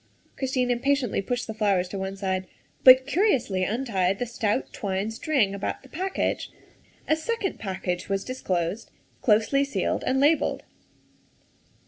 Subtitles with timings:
[0.35, 2.47] Christine impatiently pushed the flowers on one side,
[2.83, 6.49] but curiously untied the stout twine string about the package.
[7.07, 8.89] A second package was disclosed
[9.21, 10.63] closely sealed and labelled.